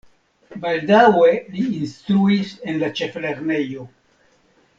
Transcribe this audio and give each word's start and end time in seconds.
Baldaŭe 0.61 1.27
li 1.57 1.65
instruis 1.81 2.57
en 2.73 2.81
la 2.85 2.91
ĉeflernejo. 3.01 3.87